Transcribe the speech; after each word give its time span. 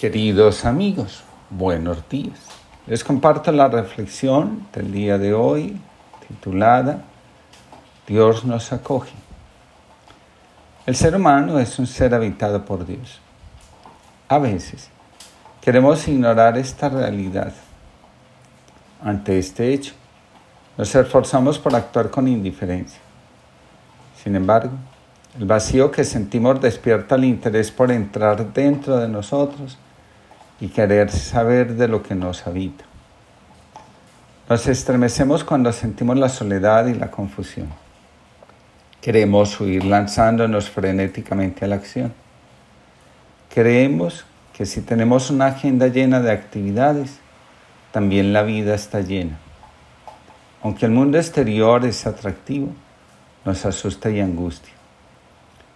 Queridos 0.00 0.64
amigos, 0.64 1.24
buenos 1.50 2.08
días. 2.08 2.38
Les 2.86 3.04
comparto 3.04 3.52
la 3.52 3.68
reflexión 3.68 4.66
del 4.72 4.92
día 4.92 5.18
de 5.18 5.34
hoy 5.34 5.78
titulada 6.26 7.02
Dios 8.06 8.46
nos 8.46 8.72
acoge. 8.72 9.12
El 10.86 10.96
ser 10.96 11.14
humano 11.14 11.58
es 11.58 11.78
un 11.78 11.86
ser 11.86 12.14
habitado 12.14 12.64
por 12.64 12.86
Dios. 12.86 13.20
A 14.26 14.38
veces 14.38 14.88
queremos 15.60 16.08
ignorar 16.08 16.56
esta 16.56 16.88
realidad. 16.88 17.52
Ante 19.04 19.38
este 19.38 19.74
hecho, 19.74 19.92
nos 20.78 20.94
esforzamos 20.94 21.58
por 21.58 21.76
actuar 21.76 22.08
con 22.08 22.26
indiferencia. 22.26 23.00
Sin 24.24 24.34
embargo, 24.34 24.72
el 25.38 25.44
vacío 25.44 25.90
que 25.90 26.04
sentimos 26.04 26.58
despierta 26.58 27.16
el 27.16 27.24
interés 27.24 27.70
por 27.70 27.92
entrar 27.92 28.50
dentro 28.54 28.96
de 28.96 29.06
nosotros 29.06 29.76
y 30.60 30.68
querer 30.68 31.10
saber 31.10 31.74
de 31.74 31.88
lo 31.88 32.02
que 32.02 32.14
nos 32.14 32.46
habita. 32.46 32.84
Nos 34.48 34.66
estremecemos 34.66 35.44
cuando 35.44 35.72
sentimos 35.72 36.18
la 36.18 36.28
soledad 36.28 36.86
y 36.86 36.94
la 36.94 37.10
confusión. 37.10 37.68
Queremos 39.00 39.58
huir 39.60 39.84
lanzándonos 39.84 40.68
frenéticamente 40.68 41.64
a 41.64 41.68
la 41.68 41.76
acción. 41.76 42.12
Creemos 43.48 44.26
que 44.52 44.66
si 44.66 44.82
tenemos 44.82 45.30
una 45.30 45.46
agenda 45.46 45.86
llena 45.86 46.20
de 46.20 46.32
actividades, 46.32 47.18
también 47.92 48.32
la 48.32 48.42
vida 48.42 48.74
está 48.74 49.00
llena. 49.00 49.38
Aunque 50.62 50.84
el 50.84 50.92
mundo 50.92 51.16
exterior 51.16 51.84
es 51.86 52.06
atractivo, 52.06 52.74
nos 53.44 53.64
asusta 53.64 54.10
y 54.10 54.20
angustia. 54.20 54.74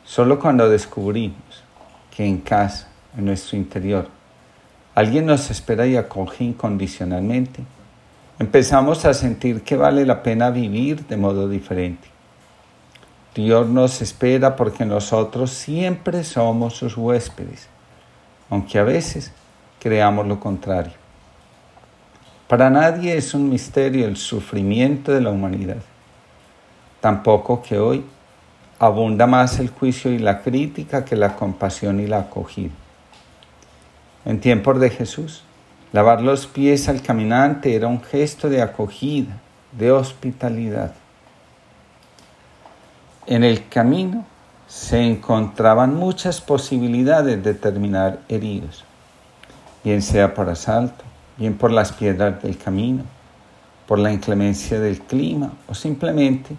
Solo 0.04 0.38
cuando 0.38 0.68
descubrimos 0.68 1.64
que 2.14 2.26
en 2.26 2.38
casa, 2.38 2.88
en 3.16 3.24
nuestro 3.24 3.56
interior, 3.56 4.08
alguien 4.94 5.26
nos 5.26 5.50
espera 5.50 5.86
y 5.86 5.96
acoge 5.96 6.44
incondicionalmente, 6.44 7.62
empezamos 8.38 9.04
a 9.04 9.14
sentir 9.14 9.62
que 9.62 9.76
vale 9.76 10.06
la 10.06 10.22
pena 10.22 10.50
vivir 10.50 11.06
de 11.06 11.16
modo 11.16 11.48
diferente. 11.48 12.08
Dios 13.34 13.68
nos 13.68 14.00
espera 14.00 14.54
porque 14.54 14.84
nosotros 14.84 15.50
siempre 15.50 16.22
somos 16.22 16.74
sus 16.74 16.96
huéspedes, 16.96 17.68
aunque 18.48 18.78
a 18.78 18.84
veces 18.84 19.32
creamos 19.80 20.26
lo 20.28 20.38
contrario. 20.38 20.92
Para 22.46 22.70
nadie 22.70 23.16
es 23.16 23.34
un 23.34 23.48
misterio 23.48 24.06
el 24.06 24.16
sufrimiento 24.16 25.12
de 25.12 25.20
la 25.20 25.30
humanidad. 25.30 25.82
Tampoco 27.00 27.60
que 27.60 27.78
hoy 27.78 28.04
abunda 28.78 29.26
más 29.26 29.58
el 29.58 29.70
juicio 29.70 30.12
y 30.12 30.18
la 30.18 30.42
crítica 30.42 31.04
que 31.04 31.16
la 31.16 31.34
compasión 31.34 31.98
y 32.00 32.06
la 32.06 32.20
acogida. 32.20 32.70
En 34.24 34.40
tiempos 34.40 34.80
de 34.80 34.90
Jesús, 34.90 35.42
lavar 35.92 36.22
los 36.22 36.46
pies 36.46 36.88
al 36.88 37.02
caminante 37.02 37.74
era 37.74 37.88
un 37.88 38.02
gesto 38.02 38.48
de 38.48 38.62
acogida, 38.62 39.40
de 39.72 39.92
hospitalidad. 39.92 40.94
En 43.26 43.44
el 43.44 43.68
camino 43.68 44.24
se 44.66 45.02
encontraban 45.02 45.94
muchas 45.94 46.40
posibilidades 46.40 47.42
de 47.44 47.54
terminar 47.54 48.20
heridos, 48.28 48.84
bien 49.82 50.00
sea 50.00 50.34
por 50.34 50.48
asalto, 50.48 51.04
bien 51.36 51.56
por 51.56 51.70
las 51.70 51.92
piedras 51.92 52.42
del 52.42 52.56
camino, 52.56 53.04
por 53.86 53.98
la 53.98 54.12
inclemencia 54.12 54.80
del 54.80 55.00
clima 55.00 55.52
o 55.68 55.74
simplemente 55.74 56.56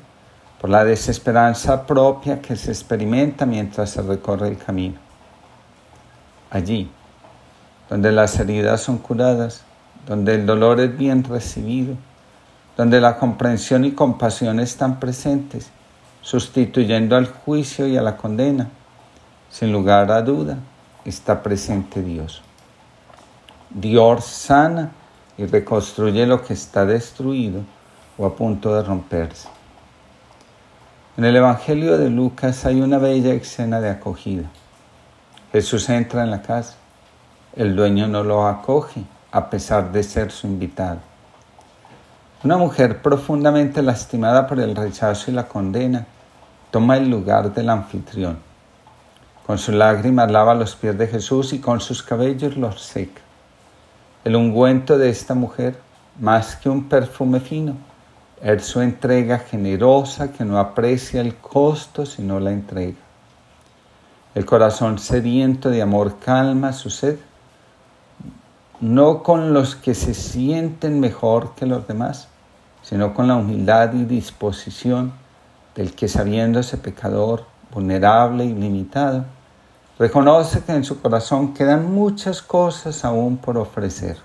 por 0.62 0.70
la 0.70 0.86
desesperanza 0.86 1.86
propia 1.86 2.42
que 2.42 2.56
se 2.56 2.72
experimenta 2.72 3.46
mientras 3.46 3.90
se 3.90 4.02
recorre 4.02 4.50
el 4.50 4.58
camino. 4.58 4.96
Allí, 6.50 6.90
donde 7.90 8.12
las 8.12 8.40
heridas 8.40 8.82
son 8.82 8.98
curadas, 8.98 9.64
donde 10.08 10.36
el 10.36 10.46
dolor 10.46 10.80
es 10.80 10.98
bien 10.98 11.24
recibido, 11.24 11.96
donde 12.78 13.00
la 13.00 13.18
comprensión 13.18 13.86
y 13.86 13.92
compasión 13.92 14.60
están 14.60 15.00
presentes, 15.00 15.70
sustituyendo 16.22 17.16
al 17.16 17.28
juicio 17.28 17.88
y 17.88 17.98
a 17.98 18.02
la 18.02 18.18
condena, 18.18 18.70
sin 19.50 19.72
lugar 19.72 20.12
a 20.12 20.22
duda 20.22 20.58
está 21.06 21.42
presente 21.44 22.02
Dios. 22.02 22.42
Dios 23.70 24.26
sana 24.26 24.92
y 25.38 25.46
reconstruye 25.46 26.26
lo 26.26 26.44
que 26.44 26.54
está 26.54 26.86
destruido 26.86 27.62
o 28.18 28.26
a 28.26 28.36
punto 28.36 28.76
de 28.76 28.84
romperse. 28.84 29.48
En 31.18 31.26
el 31.26 31.36
Evangelio 31.36 31.98
de 31.98 32.10
Lucas 32.10 32.66
hay 32.66 32.82
una 32.82 32.98
bella 32.98 33.34
escena 33.34 33.80
de 33.80 33.90
acogida. 33.90 34.50
Jesús 35.52 35.88
entra 35.90 36.24
en 36.24 36.32
la 36.32 36.42
casa. 36.42 36.76
El 37.56 37.74
dueño 37.74 38.10
no 38.10 38.22
lo 38.22 38.46
acoge 38.48 39.04
a 39.32 39.50
pesar 39.50 39.94
de 39.94 40.04
ser 40.04 40.30
su 40.30 40.46
invitado. 40.46 41.00
Una 42.44 42.58
mujer 42.58 43.02
profundamente 43.02 43.82
lastimada 43.82 44.46
por 44.46 44.60
el 44.60 44.76
rechazo 44.76 45.32
y 45.32 45.34
la 45.34 45.48
condena 45.48 46.06
toma 46.70 46.98
el 46.98 47.10
lugar 47.10 47.54
del 47.54 47.70
anfitrión. 47.70 48.40
Con 49.46 49.58
sus 49.58 49.74
lágrimas 49.74 50.30
lava 50.30 50.54
los 50.54 50.76
pies 50.76 50.98
de 50.98 51.08
Jesús 51.08 51.54
y 51.54 51.60
con 51.60 51.80
sus 51.80 52.04
cabellos 52.04 52.58
los 52.58 52.82
seca. 52.82 53.22
El 54.26 54.36
ungüento 54.36 54.98
de 54.98 55.10
esta 55.10 55.34
mujer, 55.34 55.80
más 56.20 56.58
que 56.58 56.68
un 56.68 56.90
perfume 56.90 57.40
fino, 57.40 57.78
es 58.42 58.66
su 58.66 58.82
entrega 58.82 59.40
generosa 59.40 60.34
que 60.34 60.44
no 60.44 60.60
aprecia 60.60 61.22
el 61.22 61.36
costo 61.38 62.06
sino 62.06 62.42
la 62.42 62.52
entrega. 62.52 62.98
El 64.34 64.46
corazón 64.46 65.00
sediento 65.00 65.70
de 65.70 65.82
amor 65.82 66.20
calma 66.20 66.74
su 66.74 66.90
sed, 66.90 67.18
no 68.86 69.24
con 69.24 69.52
los 69.52 69.76
que 69.76 69.96
se 69.96 70.14
sienten 70.14 71.00
mejor 71.00 71.56
que 71.56 71.66
los 71.66 71.88
demás, 71.88 72.28
sino 72.84 73.16
con 73.16 73.28
la 73.28 73.36
humildad 73.36 73.92
y 73.94 74.06
disposición 74.06 75.12
del 75.74 75.96
que 75.96 76.08
sabiéndose 76.08 76.78
pecador, 76.78 77.46
vulnerable 77.74 78.46
y 78.46 78.54
limitado, 78.54 79.26
reconoce 79.98 80.62
que 80.64 80.74
en 80.74 80.84
su 80.84 81.02
corazón 81.02 81.56
quedan 81.56 81.92
muchas 81.92 82.44
cosas 82.44 83.04
aún 83.04 83.38
por 83.38 83.58
ofrecer. 83.58 84.20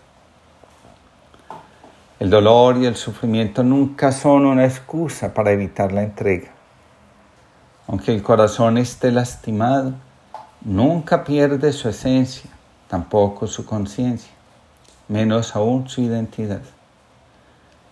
El 2.19 2.29
dolor 2.29 2.77
y 2.77 2.85
el 2.85 2.97
sufrimiento 2.97 3.63
nunca 3.63 4.13
son 4.13 4.45
una 4.45 4.67
excusa 4.67 5.33
para 5.33 5.53
evitar 5.53 5.91
la 5.91 6.03
entrega. 6.03 6.51
Aunque 7.87 8.13
el 8.13 8.23
corazón 8.23 8.77
esté 8.77 9.11
lastimado, 9.11 9.95
nunca 10.61 11.25
pierde 11.25 11.73
su 11.73 11.89
esencia, 11.89 12.51
tampoco 12.89 13.47
su 13.47 13.65
conciencia, 13.65 14.31
menos 15.11 15.57
aún 15.57 15.89
su 15.89 16.01
identidad. 16.01 16.61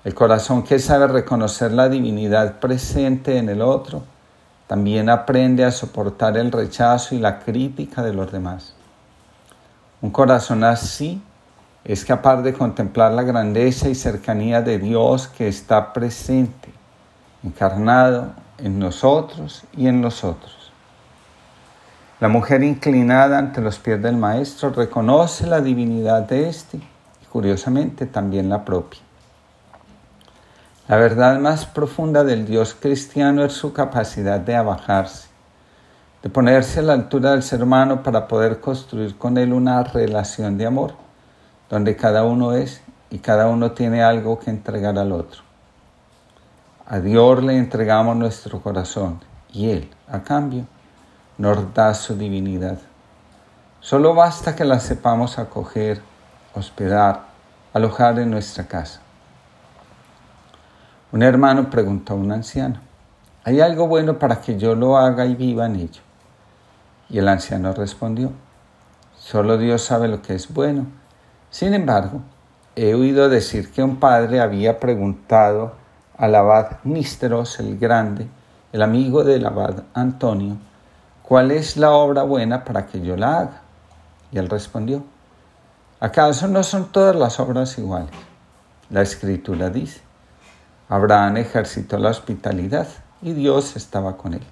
El 0.04 0.14
corazón 0.14 0.62
que 0.62 0.78
sabe 0.78 1.08
reconocer 1.08 1.72
la 1.72 1.88
divinidad 1.88 2.60
presente 2.60 3.36
en 3.36 3.48
el 3.48 3.60
otro, 3.60 4.04
también 4.68 5.10
aprende 5.10 5.64
a 5.64 5.72
soportar 5.72 6.36
el 6.36 6.52
rechazo 6.52 7.14
y 7.14 7.18
la 7.18 7.40
crítica 7.40 8.02
de 8.02 8.12
los 8.12 8.30
demás. 8.30 8.74
Un 10.00 10.10
corazón 10.10 10.62
así 10.62 11.20
es 11.84 12.04
capaz 12.04 12.42
de 12.42 12.52
contemplar 12.52 13.12
la 13.12 13.22
grandeza 13.22 13.88
y 13.88 13.94
cercanía 13.96 14.62
de 14.62 14.78
Dios 14.78 15.26
que 15.26 15.48
está 15.48 15.92
presente, 15.92 16.68
encarnado 17.42 18.32
en 18.58 18.78
nosotros 18.78 19.64
y 19.76 19.88
en 19.88 20.00
nosotros. 20.00 20.70
La 22.20 22.28
mujer 22.28 22.62
inclinada 22.62 23.38
ante 23.38 23.60
los 23.60 23.78
pies 23.78 24.00
del 24.00 24.16
Maestro 24.16 24.70
reconoce 24.70 25.46
la 25.46 25.60
divinidad 25.60 26.22
de 26.22 26.48
éste 26.48 26.80
curiosamente 27.38 28.06
también 28.06 28.48
la 28.48 28.64
propia. 28.64 28.98
La 30.88 30.96
verdad 30.96 31.38
más 31.38 31.66
profunda 31.66 32.24
del 32.24 32.44
Dios 32.44 32.74
cristiano 32.74 33.44
es 33.44 33.52
su 33.52 33.72
capacidad 33.72 34.40
de 34.40 34.56
abajarse, 34.56 35.28
de 36.20 36.30
ponerse 36.30 36.80
a 36.80 36.82
la 36.82 36.94
altura 36.94 37.30
del 37.30 37.44
ser 37.44 37.62
humano 37.62 38.02
para 38.02 38.26
poder 38.26 38.58
construir 38.58 39.16
con 39.16 39.38
él 39.38 39.52
una 39.52 39.84
relación 39.84 40.58
de 40.58 40.66
amor 40.66 40.94
donde 41.70 41.94
cada 41.94 42.24
uno 42.24 42.54
es 42.54 42.80
y 43.08 43.18
cada 43.18 43.46
uno 43.46 43.70
tiene 43.70 44.02
algo 44.02 44.40
que 44.40 44.50
entregar 44.50 44.98
al 44.98 45.12
otro. 45.12 45.42
A 46.88 46.98
Dios 46.98 47.44
le 47.44 47.56
entregamos 47.56 48.16
nuestro 48.16 48.60
corazón 48.60 49.20
y 49.52 49.70
Él, 49.70 49.88
a 50.08 50.24
cambio, 50.24 50.66
nos 51.36 51.72
da 51.72 51.94
su 51.94 52.16
divinidad. 52.16 52.80
Solo 53.78 54.12
basta 54.12 54.56
que 54.56 54.64
la 54.64 54.80
sepamos 54.80 55.38
acoger, 55.38 56.02
hospedar, 56.54 57.27
alojar 57.78 58.18
en 58.18 58.30
nuestra 58.30 58.64
casa. 58.66 59.00
Un 61.10 61.22
hermano 61.22 61.70
preguntó 61.70 62.12
a 62.12 62.16
un 62.16 62.30
anciano, 62.30 62.80
¿hay 63.44 63.60
algo 63.60 63.88
bueno 63.88 64.18
para 64.18 64.40
que 64.40 64.58
yo 64.58 64.74
lo 64.74 64.98
haga 64.98 65.24
y 65.26 65.34
viva 65.34 65.66
en 65.66 65.76
ello? 65.76 66.02
Y 67.08 67.18
el 67.18 67.28
anciano 67.28 67.72
respondió, 67.72 68.30
solo 69.16 69.56
Dios 69.56 69.82
sabe 69.82 70.08
lo 70.08 70.20
que 70.20 70.34
es 70.34 70.52
bueno 70.52 70.86
sin 71.50 71.72
embargo, 71.72 72.20
he 72.76 72.94
oído 72.94 73.30
decir 73.30 73.72
que 73.72 73.82
un 73.82 73.96
padre 73.96 74.40
había 74.40 74.78
preguntado 74.78 75.72
al 76.18 76.34
abad 76.34 76.72
Nísteros 76.84 77.58
el 77.58 77.78
Grande, 77.78 78.28
el 78.72 78.82
amigo 78.82 79.24
del 79.24 79.46
abad 79.46 79.84
Antonio, 79.94 80.58
¿cuál 81.22 81.50
es 81.50 81.78
la 81.78 81.92
obra 81.92 82.22
buena 82.22 82.64
para 82.64 82.86
que 82.86 83.00
yo 83.00 83.16
la 83.16 83.38
haga? 83.38 83.62
Y 84.30 84.36
él 84.36 84.50
respondió, 84.50 85.04
¿Acaso 86.00 86.46
no 86.46 86.62
son 86.62 86.92
todas 86.92 87.16
las 87.16 87.40
obras 87.40 87.76
iguales? 87.76 88.10
La 88.88 89.02
escritura 89.02 89.68
dice, 89.68 90.00
Abraham 90.88 91.38
ejercitó 91.38 91.98
la 91.98 92.10
hospitalidad 92.10 92.86
y 93.20 93.32
Dios 93.32 93.74
estaba 93.74 94.16
con 94.16 94.34
él. 94.34 94.42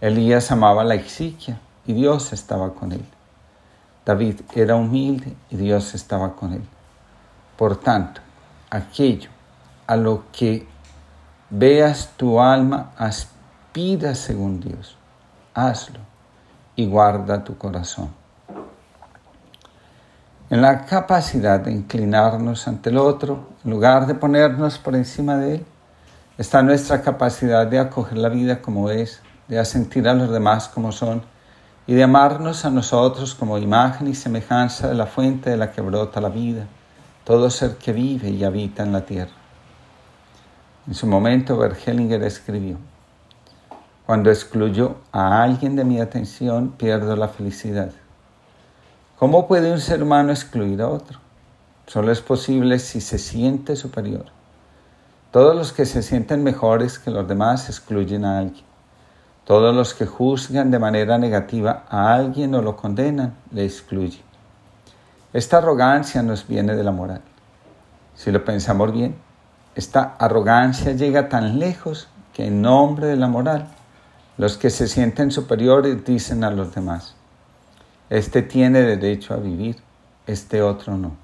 Elías 0.00 0.50
amaba 0.50 0.82
la 0.82 0.94
exiquia 0.94 1.60
y 1.84 1.92
Dios 1.92 2.32
estaba 2.32 2.72
con 2.72 2.92
él. 2.92 3.04
David 4.06 4.40
era 4.54 4.74
humilde 4.74 5.36
y 5.50 5.56
Dios 5.56 5.94
estaba 5.94 6.34
con 6.34 6.54
él. 6.54 6.64
Por 7.58 7.76
tanto, 7.76 8.22
aquello 8.70 9.28
a 9.86 9.96
lo 9.96 10.24
que 10.32 10.66
veas 11.50 12.10
tu 12.16 12.40
alma 12.40 12.92
aspira 12.96 14.14
según 14.14 14.60
Dios, 14.60 14.96
hazlo 15.52 16.00
y 16.74 16.86
guarda 16.86 17.44
tu 17.44 17.58
corazón. 17.58 18.23
En 20.54 20.62
la 20.62 20.84
capacidad 20.86 21.58
de 21.58 21.72
inclinarnos 21.72 22.68
ante 22.68 22.90
el 22.90 22.96
otro, 22.96 23.48
en 23.64 23.72
lugar 23.72 24.06
de 24.06 24.14
ponernos 24.14 24.78
por 24.78 24.94
encima 24.94 25.36
de 25.36 25.56
él, 25.56 25.66
está 26.38 26.62
nuestra 26.62 27.02
capacidad 27.02 27.66
de 27.66 27.80
acoger 27.80 28.16
la 28.18 28.28
vida 28.28 28.62
como 28.62 28.88
es, 28.88 29.20
de 29.48 29.58
asentir 29.58 30.06
a 30.06 30.14
los 30.14 30.30
demás 30.30 30.68
como 30.68 30.92
son 30.92 31.22
y 31.88 31.94
de 31.94 32.04
amarnos 32.04 32.64
a 32.64 32.70
nosotros 32.70 33.34
como 33.34 33.58
imagen 33.58 34.06
y 34.06 34.14
semejanza 34.14 34.86
de 34.86 34.94
la 34.94 35.06
fuente 35.06 35.50
de 35.50 35.56
la 35.56 35.72
que 35.72 35.80
brota 35.80 36.20
la 36.20 36.28
vida, 36.28 36.68
todo 37.24 37.50
ser 37.50 37.74
que 37.76 37.92
vive 37.92 38.30
y 38.30 38.44
habita 38.44 38.84
en 38.84 38.92
la 38.92 39.04
tierra. 39.04 39.34
En 40.86 40.94
su 40.94 41.08
momento, 41.08 41.56
Bergelinger 41.56 42.22
escribió, 42.22 42.78
Cuando 44.06 44.30
excluyo 44.30 44.98
a 45.10 45.42
alguien 45.42 45.74
de 45.74 45.84
mi 45.84 46.00
atención, 46.00 46.76
pierdo 46.78 47.16
la 47.16 47.26
felicidad. 47.26 47.90
¿Cómo 49.18 49.46
puede 49.46 49.70
un 49.70 49.80
ser 49.80 50.02
humano 50.02 50.32
excluir 50.32 50.82
a 50.82 50.88
otro? 50.88 51.20
Solo 51.86 52.10
es 52.10 52.20
posible 52.20 52.80
si 52.80 53.00
se 53.00 53.18
siente 53.18 53.76
superior. 53.76 54.24
Todos 55.30 55.54
los 55.54 55.72
que 55.72 55.86
se 55.86 56.02
sienten 56.02 56.42
mejores 56.42 56.98
que 56.98 57.12
los 57.12 57.28
demás 57.28 57.68
excluyen 57.68 58.24
a 58.24 58.40
alguien. 58.40 58.64
Todos 59.44 59.72
los 59.72 59.94
que 59.94 60.04
juzgan 60.04 60.72
de 60.72 60.80
manera 60.80 61.16
negativa 61.16 61.84
a 61.88 62.12
alguien 62.12 62.56
o 62.56 62.62
lo 62.62 62.76
condenan, 62.76 63.34
le 63.52 63.64
excluyen. 63.64 64.22
Esta 65.32 65.58
arrogancia 65.58 66.20
nos 66.22 66.48
viene 66.48 66.74
de 66.74 66.82
la 66.82 66.90
moral. 66.90 67.20
Si 68.16 68.32
lo 68.32 68.44
pensamos 68.44 68.92
bien, 68.92 69.14
esta 69.76 70.16
arrogancia 70.18 70.92
llega 70.92 71.28
tan 71.28 71.60
lejos 71.60 72.08
que 72.32 72.46
en 72.46 72.62
nombre 72.62 73.06
de 73.06 73.16
la 73.16 73.28
moral, 73.28 73.68
los 74.38 74.56
que 74.56 74.70
se 74.70 74.88
sienten 74.88 75.30
superiores 75.30 76.04
dicen 76.04 76.42
a 76.42 76.50
los 76.50 76.74
demás, 76.74 77.14
este 78.10 78.42
tiene 78.42 78.82
derecho 78.82 79.34
a 79.34 79.38
vivir, 79.38 79.76
este 80.26 80.62
otro 80.62 80.96
no. 80.96 81.16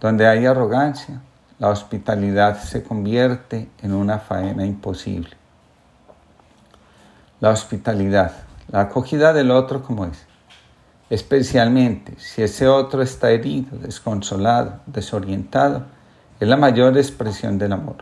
Donde 0.00 0.26
hay 0.26 0.46
arrogancia, 0.46 1.20
la 1.58 1.68
hospitalidad 1.68 2.60
se 2.62 2.82
convierte 2.82 3.68
en 3.82 3.94
una 3.94 4.18
faena 4.18 4.64
imposible 4.64 5.38
la 7.40 7.50
hospitalidad, 7.50 8.32
la 8.68 8.82
acogida 8.82 9.32
del 9.32 9.50
otro 9.52 9.82
como 9.82 10.06
es, 10.06 10.26
especialmente 11.08 12.14
si 12.18 12.42
ese 12.42 12.66
otro 12.66 13.00
está 13.02 13.30
herido, 13.30 13.78
desconsolado, 13.78 14.80
desorientado, 14.86 15.84
es 16.40 16.48
la 16.48 16.56
mayor 16.56 16.96
expresión 16.96 17.58
del 17.58 17.72
amor. 17.72 17.96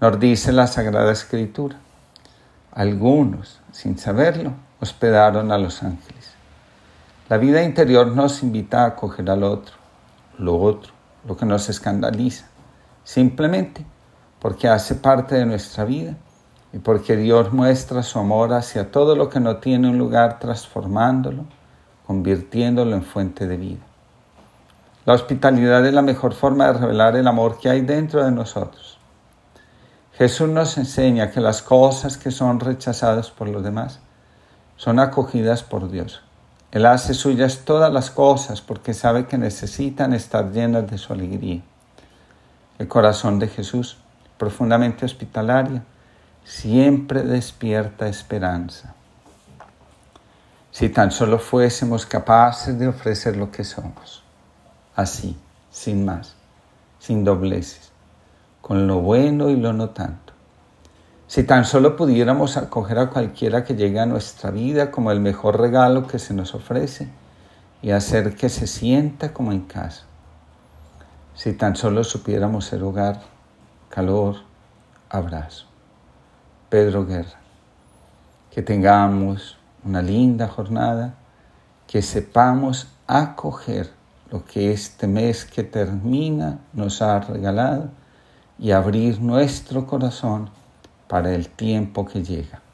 Nos 0.00 0.18
dice 0.18 0.52
la 0.52 0.66
Sagrada 0.66 1.12
Escritura, 1.12 1.76
algunos, 2.72 3.60
sin 3.72 3.98
saberlo, 3.98 4.52
hospedaron 4.80 5.50
a 5.52 5.58
los 5.58 5.82
ángeles. 5.82 6.32
La 7.28 7.36
vida 7.36 7.62
interior 7.62 8.06
nos 8.06 8.42
invita 8.42 8.84
a 8.84 8.86
acoger 8.86 9.28
al 9.28 9.42
otro, 9.42 9.74
lo 10.38 10.58
otro, 10.58 10.94
lo 11.26 11.36
que 11.36 11.44
nos 11.44 11.68
escandaliza, 11.68 12.46
simplemente 13.04 13.84
porque 14.40 14.66
hace 14.66 14.94
parte 14.94 15.34
de 15.34 15.44
nuestra 15.44 15.84
vida 15.84 16.16
y 16.72 16.78
porque 16.78 17.16
Dios 17.16 17.52
muestra 17.52 18.02
su 18.02 18.18
amor 18.18 18.54
hacia 18.54 18.90
todo 18.90 19.14
lo 19.14 19.28
que 19.28 19.40
no 19.40 19.58
tiene 19.58 19.90
un 19.90 19.98
lugar 19.98 20.38
transformándolo, 20.38 21.44
convirtiéndolo 22.06 22.96
en 22.96 23.02
fuente 23.02 23.46
de 23.46 23.58
vida. 23.58 23.82
La 25.04 25.12
hospitalidad 25.12 25.84
es 25.84 25.92
la 25.92 26.00
mejor 26.00 26.32
forma 26.32 26.68
de 26.68 26.78
revelar 26.78 27.14
el 27.14 27.28
amor 27.28 27.58
que 27.58 27.68
hay 27.68 27.82
dentro 27.82 28.24
de 28.24 28.30
nosotros. 28.30 28.98
Jesús 30.14 30.48
nos 30.48 30.78
enseña 30.78 31.30
que 31.30 31.42
las 31.42 31.60
cosas 31.60 32.16
que 32.16 32.30
son 32.30 32.58
rechazadas 32.58 33.30
por 33.30 33.50
los 33.50 33.62
demás 33.62 34.00
son 34.76 34.98
acogidas 34.98 35.62
por 35.62 35.90
Dios. 35.90 36.22
Él 36.70 36.84
hace 36.84 37.14
suyas 37.14 37.62
todas 37.64 37.92
las 37.92 38.10
cosas 38.10 38.60
porque 38.60 38.92
sabe 38.92 39.26
que 39.26 39.38
necesitan 39.38 40.12
estar 40.12 40.52
llenas 40.52 40.90
de 40.90 40.98
su 40.98 41.12
alegría. 41.12 41.62
El 42.78 42.88
corazón 42.88 43.38
de 43.38 43.48
Jesús, 43.48 43.96
profundamente 44.36 45.06
hospitalario, 45.06 45.82
siempre 46.44 47.22
despierta 47.22 48.06
esperanza. 48.06 48.94
Si 50.70 50.90
tan 50.90 51.10
solo 51.10 51.38
fuésemos 51.38 52.04
capaces 52.04 52.78
de 52.78 52.88
ofrecer 52.88 53.36
lo 53.36 53.50
que 53.50 53.64
somos, 53.64 54.22
así, 54.94 55.36
sin 55.70 56.04
más, 56.04 56.36
sin 56.98 57.24
dobleces, 57.24 57.90
con 58.60 58.86
lo 58.86 59.00
bueno 59.00 59.48
y 59.48 59.56
lo 59.56 59.72
no 59.72 59.90
tanto. 59.90 60.27
Si 61.28 61.42
tan 61.44 61.66
solo 61.66 61.94
pudiéramos 61.94 62.56
acoger 62.56 62.98
a 62.98 63.10
cualquiera 63.10 63.62
que 63.62 63.74
llegue 63.74 64.00
a 64.00 64.06
nuestra 64.06 64.50
vida 64.50 64.90
como 64.90 65.12
el 65.12 65.20
mejor 65.20 65.60
regalo 65.60 66.06
que 66.06 66.18
se 66.18 66.32
nos 66.32 66.54
ofrece 66.54 67.06
y 67.82 67.90
hacer 67.90 68.34
que 68.34 68.48
se 68.48 68.66
sienta 68.66 69.34
como 69.34 69.52
en 69.52 69.60
casa. 69.60 70.04
Si 71.34 71.52
tan 71.52 71.76
solo 71.76 72.02
supiéramos 72.02 72.64
ser 72.64 72.82
hogar, 72.82 73.20
calor, 73.90 74.36
abrazo. 75.10 75.66
Pedro 76.70 77.04
Guerra. 77.04 77.38
Que 78.50 78.62
tengamos 78.62 79.58
una 79.84 80.00
linda 80.00 80.48
jornada, 80.48 81.14
que 81.86 82.00
sepamos 82.00 82.88
acoger 83.06 83.90
lo 84.30 84.46
que 84.46 84.72
este 84.72 85.06
mes 85.06 85.44
que 85.44 85.62
termina 85.62 86.58
nos 86.72 87.02
ha 87.02 87.20
regalado 87.20 87.90
y 88.58 88.70
abrir 88.70 89.20
nuestro 89.20 89.86
corazón 89.86 90.56
para 91.08 91.34
el 91.34 91.48
tiempo 91.48 92.06
que 92.06 92.22
llega. 92.22 92.67